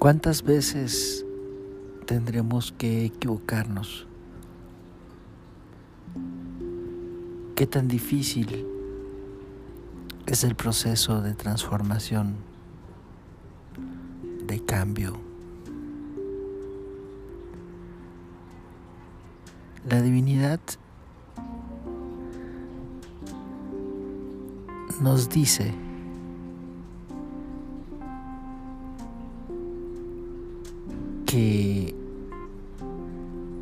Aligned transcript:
¿Cuántas 0.00 0.42
veces 0.42 1.26
tendremos 2.06 2.72
que 2.72 3.04
equivocarnos? 3.04 4.06
¿Qué 7.54 7.66
tan 7.66 7.86
difícil 7.86 8.66
es 10.24 10.42
el 10.42 10.54
proceso 10.54 11.20
de 11.20 11.34
transformación, 11.34 12.36
de 14.46 14.64
cambio? 14.64 15.20
La 19.86 20.00
divinidad 20.00 20.60
nos 25.02 25.28
dice 25.28 25.74
que 31.30 31.94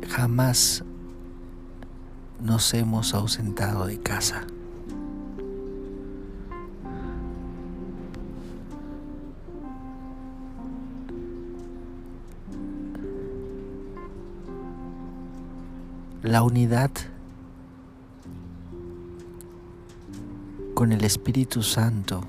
jamás 0.07 0.83
nos 2.41 2.73
hemos 2.73 3.13
ausentado 3.13 3.85
de 3.85 3.99
casa. 3.99 4.47
La 16.23 16.41
unidad 16.41 16.89
con 20.73 20.91
el 20.91 21.03
Espíritu 21.03 21.61
Santo 21.61 22.23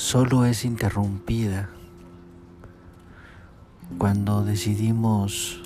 solo 0.00 0.46
es 0.46 0.64
interrumpida 0.64 1.68
cuando 3.98 4.42
decidimos 4.42 5.60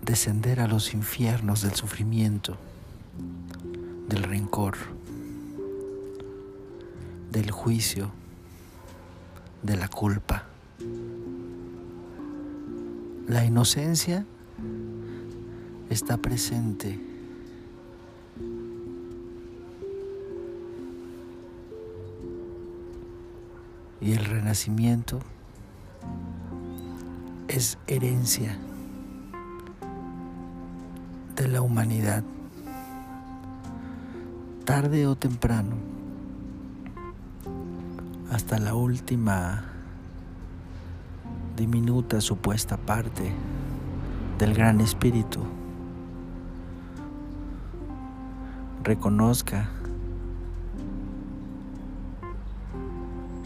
descender 0.00 0.60
a 0.60 0.68
los 0.68 0.94
infiernos 0.94 1.62
del 1.62 1.74
sufrimiento, 1.74 2.56
del 4.08 4.22
rencor, 4.22 4.76
del 7.32 7.50
juicio, 7.50 8.12
de 9.64 9.76
la 9.76 9.88
culpa. 9.88 10.44
La 13.26 13.44
inocencia 13.44 14.24
está 15.90 16.16
presente 16.16 17.15
y 24.00 24.12
el 24.12 24.24
renacimiento 24.24 25.20
es 27.48 27.78
herencia 27.86 28.58
de 31.36 31.48
la 31.48 31.62
humanidad. 31.62 32.24
Tarde 34.64 35.06
o 35.06 35.16
temprano, 35.16 35.76
hasta 38.30 38.58
la 38.58 38.74
última 38.74 39.64
diminuta 41.56 42.20
supuesta 42.20 42.76
parte 42.76 43.32
del 44.38 44.54
gran 44.54 44.80
espíritu, 44.80 45.40
reconozca 48.82 49.68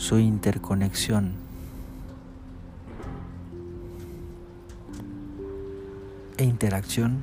su 0.01 0.19
interconexión. 0.19 1.35
e 6.39 6.45
interacción 6.45 7.19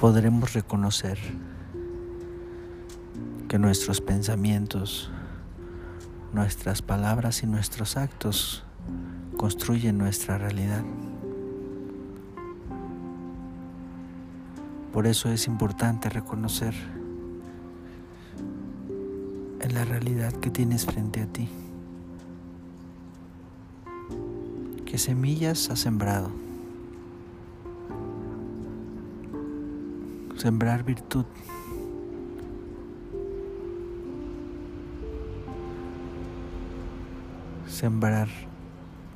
podremos 0.00 0.52
reconocer 0.52 1.16
que 3.46 3.56
nuestros 3.56 4.00
pensamientos, 4.00 5.12
nuestras 6.32 6.82
palabras 6.82 7.44
y 7.44 7.46
nuestros 7.46 7.96
actos 7.96 8.64
construyen 9.36 9.96
nuestra 9.96 10.38
realidad. 10.38 10.82
Por 14.92 15.06
eso 15.06 15.30
es 15.30 15.46
importante 15.46 16.08
reconocer 16.08 16.74
la 19.72 19.84
realidad 19.84 20.32
que 20.32 20.50
tienes 20.50 20.86
frente 20.86 21.22
a 21.22 21.26
ti. 21.26 21.48
¿Qué 24.86 24.96
semillas 24.98 25.70
has 25.70 25.80
sembrado? 25.80 26.30
Sembrar 30.36 30.84
virtud. 30.84 31.26
Sembrar 37.68 38.28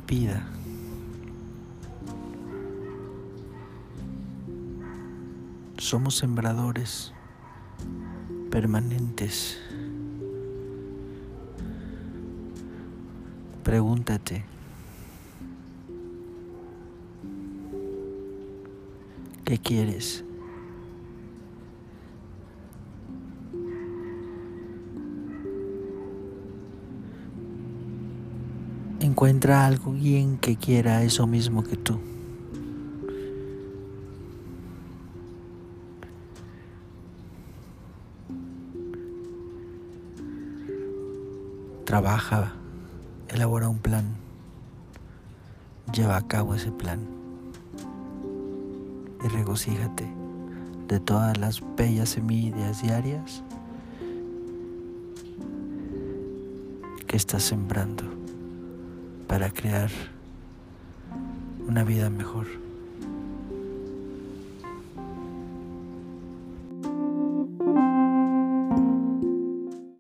vida. 0.07 0.47
Somos 5.79 6.17
sembradores 6.17 7.13
permanentes. 8.51 9.62
Pregúntate, 13.63 14.45
¿qué 19.45 19.59
quieres? 19.59 20.25
Encuentra 28.99 29.63
a 29.63 29.67
alguien 29.67 30.39
que 30.39 30.57
quiera 30.57 31.05
eso 31.05 31.27
mismo 31.27 31.63
que 31.63 31.77
tú. 31.77 32.01
Trabaja 41.85 42.62
elabora 43.33 43.69
un 43.69 43.79
plan, 43.79 44.05
lleva 45.93 46.17
a 46.17 46.27
cabo 46.27 46.55
ese 46.55 46.71
plan 46.71 47.01
y 49.25 49.29
regocíjate 49.29 50.07
de 50.89 51.01
todas 51.01 51.39
las 51.39 51.63
bellas 51.77 52.11
semillas 52.11 52.83
diarias 52.83 53.43
que 57.07 57.17
estás 57.17 57.43
sembrando 57.43 58.05
para 59.27 59.51
crear 59.51 59.91
una 61.67 61.85
vida 61.85 62.11
mejor. 62.11 62.47